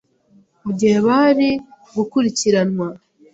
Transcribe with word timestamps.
mu 0.63 0.71
gihe 0.79 0.97
bari 1.07 1.49
gukurikiranwa 1.95 2.87